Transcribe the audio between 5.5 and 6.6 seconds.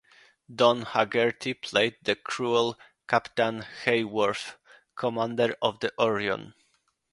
of the "Orion".